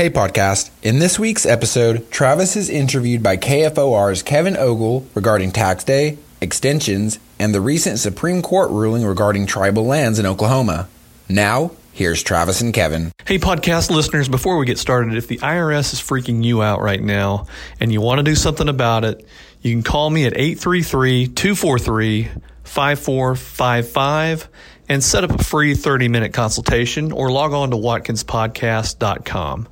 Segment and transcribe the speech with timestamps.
[0.00, 0.70] Hey, podcast.
[0.82, 7.18] In this week's episode, Travis is interviewed by KFOR's Kevin Ogle regarding tax day, extensions,
[7.38, 10.88] and the recent Supreme Court ruling regarding tribal lands in Oklahoma.
[11.28, 13.12] Now, here's Travis and Kevin.
[13.26, 17.02] Hey, podcast listeners, before we get started, if the IRS is freaking you out right
[17.02, 17.46] now
[17.78, 19.26] and you want to do something about it,
[19.60, 22.30] you can call me at 833 243
[22.64, 24.48] 5455
[24.90, 29.68] and set up a free 30 minute consultation or log on to watkinspodcast.com.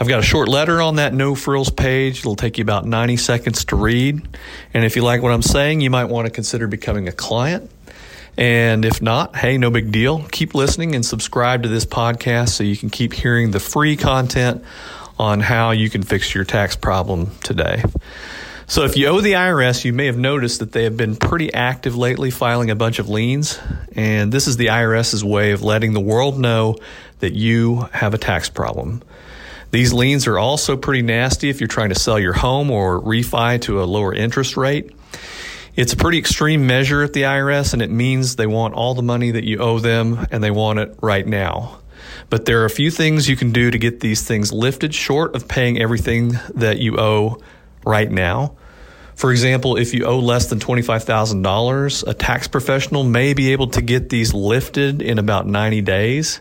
[0.00, 2.20] I've got a short letter on that no frills page.
[2.20, 4.22] It'll take you about 90 seconds to read.
[4.72, 7.68] And if you like what I'm saying, you might want to consider becoming a client.
[8.36, 10.22] And if not, hey, no big deal.
[10.30, 14.62] Keep listening and subscribe to this podcast so you can keep hearing the free content
[15.18, 17.82] on how you can fix your tax problem today.
[18.70, 21.50] So if you owe the IRS, you may have noticed that they have been pretty
[21.54, 23.58] active lately filing a bunch of liens.
[23.96, 26.76] And this is the IRS's way of letting the world know
[27.20, 29.02] that you have a tax problem.
[29.70, 33.58] These liens are also pretty nasty if you're trying to sell your home or refi
[33.62, 34.94] to a lower interest rate.
[35.74, 39.02] It's a pretty extreme measure at the IRS, and it means they want all the
[39.02, 41.78] money that you owe them and they want it right now.
[42.28, 45.34] But there are a few things you can do to get these things lifted short
[45.34, 47.40] of paying everything that you owe
[47.88, 48.54] right now.
[49.16, 53.82] For example, if you owe less than $25,000, a tax professional may be able to
[53.82, 56.40] get these lifted in about 90 days.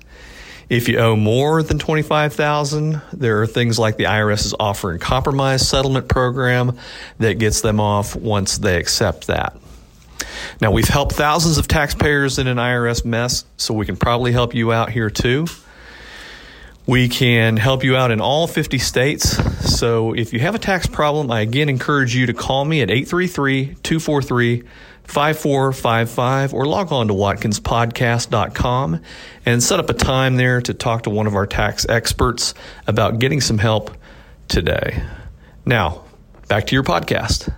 [0.69, 4.99] If you owe more than 25,000, there are things like the IRS is offer in
[4.99, 6.77] compromise settlement program
[7.17, 9.57] that gets them off once they accept that.
[10.61, 14.53] Now, we've helped thousands of taxpayers in an IRS mess, so we can probably help
[14.53, 15.47] you out here too.
[16.87, 19.35] We can help you out in all 50 states.
[19.77, 22.89] So if you have a tax problem, I again encourage you to call me at
[22.89, 24.63] 833 243
[25.03, 29.01] 5455 or log on to watkinspodcast.com
[29.45, 32.53] and set up a time there to talk to one of our tax experts
[32.87, 33.91] about getting some help
[34.47, 35.03] today.
[35.65, 36.05] Now,
[36.47, 37.53] back to your podcast.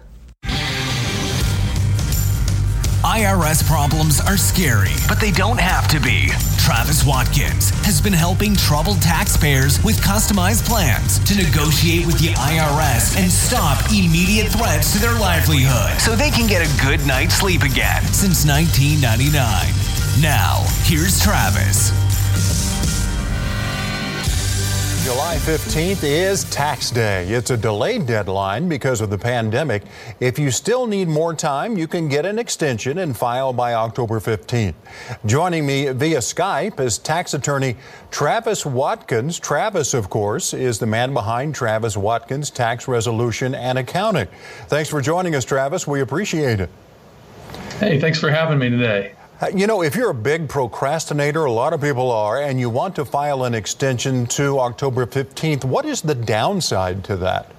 [3.03, 6.27] IRS problems are scary, but they don't have to be.
[6.57, 13.17] Travis Watkins has been helping troubled taxpayers with customized plans to negotiate with the IRS
[13.17, 17.63] and stop immediate threats to their livelihood so they can get a good night's sleep
[17.63, 19.31] again since 1999.
[20.21, 21.95] Now, here's Travis.
[25.09, 27.27] July 15th is tax day.
[27.29, 29.81] It's a delayed deadline because of the pandemic.
[30.19, 34.19] If you still need more time, you can get an extension and file by October
[34.19, 34.75] 15th.
[35.25, 37.75] Joining me via Skype is tax attorney
[38.11, 39.39] Travis Watkins.
[39.39, 44.27] Travis, of course, is the man behind Travis Watkins Tax Resolution and Accounting.
[44.67, 45.87] Thanks for joining us, Travis.
[45.87, 46.69] We appreciate it.
[47.79, 49.13] Hey, thanks for having me today.
[49.55, 52.93] You know, if you're a big procrastinator, a lot of people are, and you want
[52.97, 57.49] to file an extension to October 15th, what is the downside to that?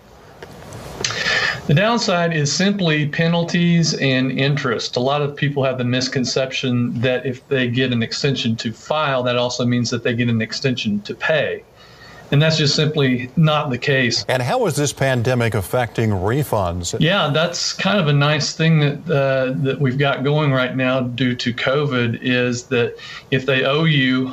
[1.66, 4.96] The downside is simply penalties and interest.
[4.96, 9.22] A lot of people have the misconception that if they get an extension to file,
[9.22, 11.62] that also means that they get an extension to pay.
[12.32, 14.24] And that's just simply not the case.
[14.28, 16.94] And how is this pandemic affecting refunds?
[17.00, 21.00] Yeah, that's kind of a nice thing that uh, that we've got going right now
[21.00, 22.96] due to COVID is that
[23.30, 24.32] if they owe you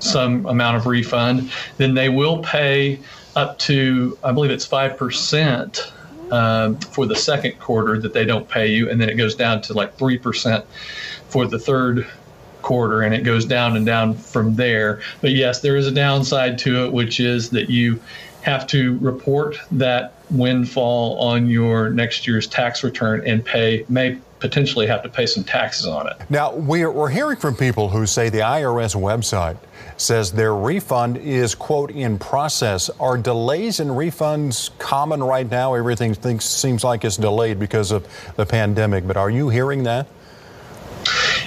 [0.00, 2.98] some amount of refund, then they will pay
[3.36, 5.92] up to I believe it's five percent
[6.32, 9.62] um, for the second quarter that they don't pay you, and then it goes down
[9.62, 10.64] to like three percent
[11.28, 12.06] for the third
[12.62, 15.00] quarter and it goes down and down from there.
[15.20, 18.00] But yes, there is a downside to it, which is that you
[18.42, 24.86] have to report that windfall on your next year's tax return and pay, may potentially
[24.86, 26.16] have to pay some taxes on it.
[26.28, 29.56] Now, we're, we're hearing from people who say the IRS website
[29.96, 32.90] says their refund is, quote, in process.
[32.98, 35.74] Are delays in refunds common right now?
[35.74, 40.08] Everything thinks, seems like it's delayed because of the pandemic, but are you hearing that?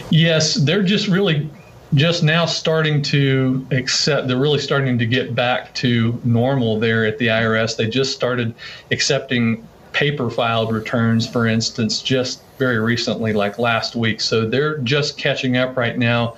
[0.09, 1.49] Yes, they're just really
[1.93, 7.17] just now starting to accept they're really starting to get back to normal there at
[7.17, 7.77] the IRS.
[7.77, 8.53] They just started
[8.91, 14.19] accepting paper filed returns for instance just very recently like last week.
[14.19, 16.35] So they're just catching up right now.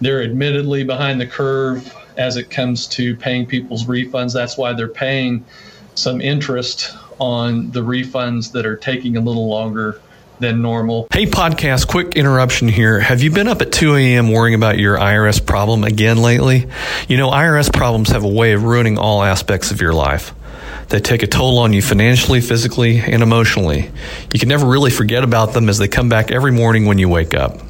[0.00, 4.34] They're admittedly behind the curve as it comes to paying people's refunds.
[4.34, 5.44] That's why they're paying
[5.94, 10.00] some interest on the refunds that are taking a little longer
[10.42, 11.06] than normal.
[11.12, 13.00] Hey, podcast, quick interruption here.
[13.00, 14.30] Have you been up at 2 a.m.
[14.30, 16.66] worrying about your IRS problem again lately?
[17.08, 20.34] You know, IRS problems have a way of ruining all aspects of your life.
[20.88, 23.90] They take a toll on you financially, physically, and emotionally.
[24.32, 27.08] You can never really forget about them as they come back every morning when you
[27.08, 27.60] wake up.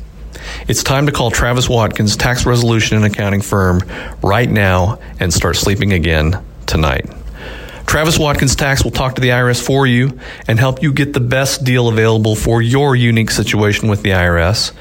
[0.67, 3.81] It's time to call Travis Watkins, tax resolution and accounting firm,
[4.23, 7.07] right now and start sleeping again tonight.
[7.93, 10.19] Travis Watkins Tax will talk to the IRS for you
[10.49, 14.73] and help you get the best deal available for your unique situation with the IRS,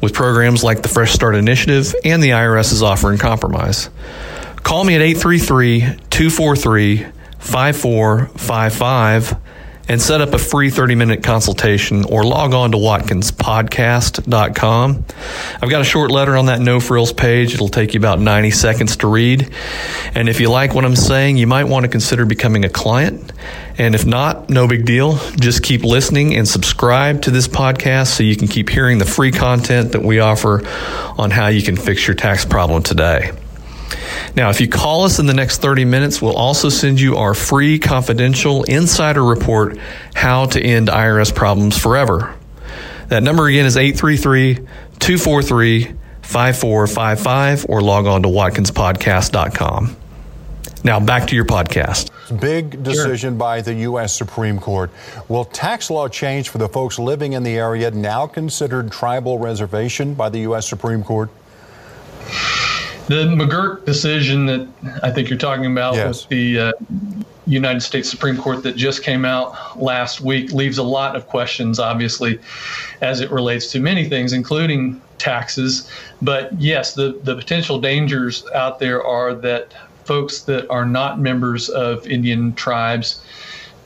[0.00, 3.90] with programs like the Fresh Start Initiative and the IRS's offer in compromise.
[4.62, 5.80] Call me at 833
[6.10, 7.06] 243
[7.40, 9.36] 5455
[9.88, 15.04] and set up a free 30 minute consultation or log on to watkinspodcast.com.
[15.62, 17.54] I've got a short letter on that no frills page.
[17.54, 19.50] It'll take you about 90 seconds to read.
[20.14, 23.32] And if you like what I'm saying, you might want to consider becoming a client.
[23.76, 25.18] And if not, no big deal.
[25.36, 29.32] Just keep listening and subscribe to this podcast so you can keep hearing the free
[29.32, 30.66] content that we offer
[31.18, 33.32] on how you can fix your tax problem today.
[34.36, 37.34] Now, if you call us in the next 30 minutes, we'll also send you our
[37.34, 39.78] free confidential insider report,
[40.14, 42.34] How to End IRS Problems Forever.
[43.08, 44.66] That number again is 833
[44.98, 49.96] 243 5455 or log on to watkinspodcast.com.
[50.82, 52.10] Now, back to your podcast.
[52.40, 53.38] Big decision sure.
[53.38, 54.14] by the U.S.
[54.14, 54.90] Supreme Court.
[55.28, 60.14] Will tax law change for the folks living in the area now considered tribal reservation
[60.14, 60.68] by the U.S.
[60.68, 61.30] Supreme Court?
[63.06, 64.66] The McGirt decision that
[65.02, 66.22] I think you're talking about yes.
[66.22, 66.72] with the uh,
[67.46, 71.78] United States Supreme Court that just came out last week leaves a lot of questions,
[71.78, 72.38] obviously,
[73.02, 75.90] as it relates to many things, including taxes.
[76.22, 79.74] But yes, the, the potential dangers out there are that
[80.04, 83.22] folks that are not members of Indian tribes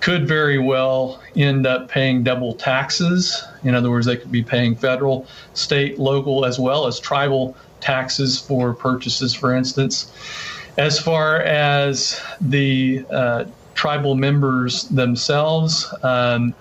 [0.00, 3.42] could very well end up paying double taxes.
[3.64, 8.40] In other words, they could be paying federal, state, local, as well as tribal taxes
[8.40, 10.12] for purchases, for instance.
[10.76, 13.44] As far as the uh,
[13.74, 16.54] tribal members themselves, um,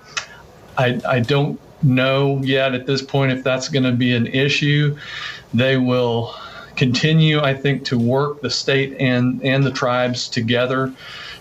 [0.77, 4.97] I, I don't know yet at this point if that's going to be an issue.
[5.53, 6.35] They will
[6.75, 10.93] continue, I think, to work the state and, and the tribes together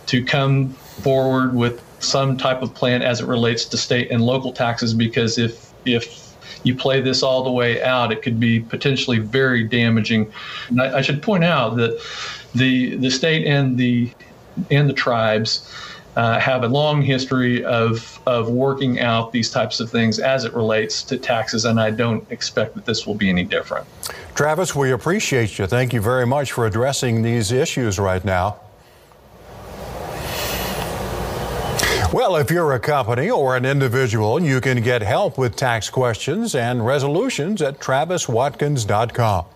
[0.06, 4.52] to come forward with some type of plan as it relates to state and local
[4.52, 6.25] taxes because if if
[6.62, 10.32] you play this all the way out, it could be potentially very damaging.
[10.69, 12.00] And I, I should point out that
[12.54, 14.10] the the state and the
[14.70, 15.70] and the tribes
[16.16, 20.54] uh, have a long history of of working out these types of things as it
[20.54, 23.87] relates to taxes, and I don't expect that this will be any different.
[24.34, 25.66] Travis, we appreciate you.
[25.66, 28.60] Thank you very much for addressing these issues right now.
[32.12, 36.55] Well, if you're a company or an individual, you can get help with tax questions
[36.55, 39.56] and resolutions at traviswatkins.com.